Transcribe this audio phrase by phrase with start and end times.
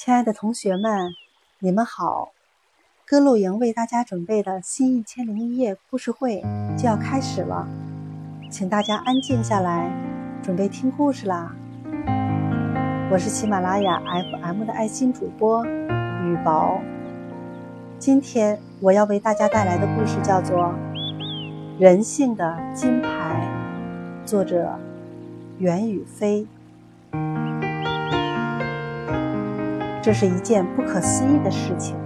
[0.00, 1.10] 亲爱的同学们，
[1.58, 2.30] 你们好！
[3.04, 6.40] 歌露营为大家准备的新一千零一夜故事会
[6.78, 7.66] 就要开始了，
[8.48, 9.90] 请大家安静下来，
[10.40, 11.52] 准备听故事啦！
[13.10, 14.00] 我是喜马拉雅
[14.40, 16.80] FM 的爱心主播雨薄，
[17.98, 20.66] 今天我要为大家带来的故事叫做
[21.80, 23.48] 《人性的金牌》，
[24.24, 24.78] 作者
[25.58, 26.46] 袁宇飞。
[30.00, 31.96] 这是一件不可思议的事情。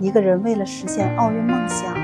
[0.00, 1.94] 一个人为了实现奥运梦想，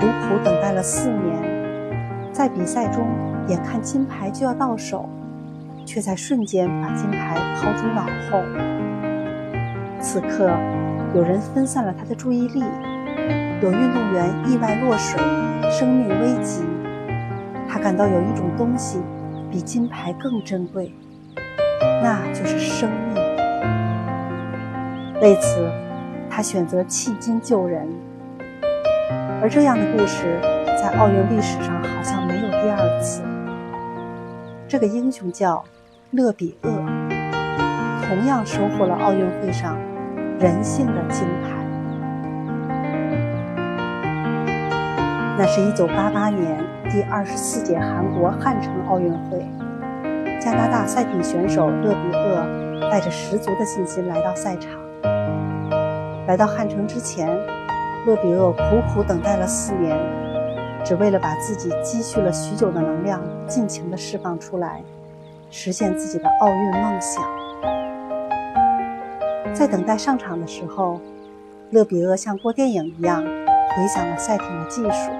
[0.00, 3.06] 苦苦等待了四年，在比赛中
[3.48, 5.08] 眼看金牌就要到手，
[5.84, 8.40] 却在瞬间把金牌抛诸脑后。
[10.00, 10.50] 此刻，
[11.14, 12.64] 有人分散了他的注意力，
[13.60, 15.20] 有运动员意外落水，
[15.70, 16.62] 生命危急。
[17.68, 19.00] 他感到有一种东西
[19.50, 20.94] 比金牌更珍贵，
[22.02, 23.33] 那就是生命。
[25.22, 25.70] 为此，
[26.28, 27.88] 他选择弃金救人。
[29.40, 30.38] 而这样的故事
[30.76, 33.22] 在奥运历史上好像没有第二次。
[34.66, 35.62] 这个英雄叫
[36.10, 36.70] 勒比厄，
[38.06, 39.78] 同样收获了奥运会上
[40.38, 41.50] 人性的金牌。
[45.36, 49.44] 那是一九八八年第二十四届韩国汉城奥运会，
[50.40, 54.83] 加拿大赛艇选手勒比厄带着十足的信心来到赛场。
[56.26, 57.28] 来到汉城之前，
[58.06, 59.94] 勒比厄苦苦等待了四年，
[60.82, 64.82] 只为了把自己积蓄了许久的能量尽情地释放出来，
[65.50, 67.22] 实现自己的奥运梦想。
[69.52, 70.98] 在等待上场的时候，
[71.70, 75.10] 勒比厄像过电影一样回想了赛艇的技术，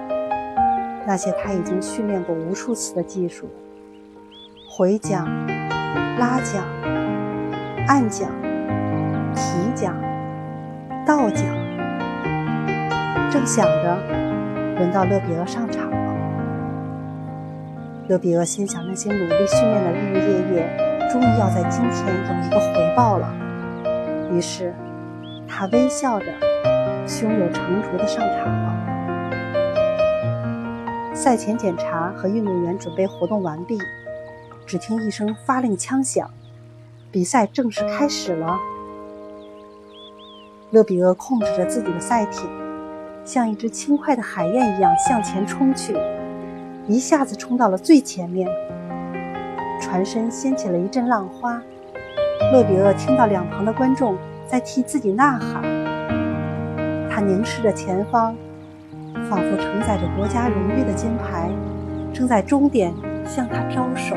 [1.06, 3.46] 那些他已经训练过无数次的技术：
[4.70, 5.26] 回桨、
[6.18, 6.64] 拉桨、
[7.86, 8.30] 按桨、
[9.34, 10.03] 提桨。
[11.06, 11.44] 倒奖。
[13.30, 13.96] 正想着，
[14.78, 15.96] 轮到勒比厄上场了。
[18.08, 20.18] 勒比厄心想，那些努力训练的日日
[20.52, 22.14] 夜夜，终于要在今天有
[22.46, 23.28] 一个回报了。
[24.32, 24.74] 于是，
[25.46, 26.26] 他微笑着，
[27.06, 28.72] 胸有成竹地上场了。
[31.14, 33.78] 赛前检查和运动员准备活动完毕，
[34.66, 36.30] 只听一声发令枪响，
[37.10, 38.58] 比赛正式开始了。
[40.74, 42.50] 勒比厄控制着自己的赛艇，
[43.24, 45.96] 像一只轻快的海燕一样向前冲去，
[46.88, 48.48] 一下子冲到了最前面。
[49.80, 51.62] 船身掀起了一阵浪花。
[52.52, 54.16] 勒比厄听到两旁的观众
[54.48, 55.62] 在替自己呐喊，
[57.08, 58.34] 他凝视着前方，
[59.30, 61.48] 仿佛承载着国家荣誉的金牌
[62.12, 62.92] 正在终点
[63.24, 64.16] 向他招手。